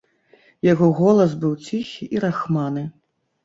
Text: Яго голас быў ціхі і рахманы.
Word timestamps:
Яго 0.67 0.87
голас 1.01 1.31
быў 1.45 1.53
ціхі 1.67 2.11
і 2.17 2.25
рахманы. 2.27 2.87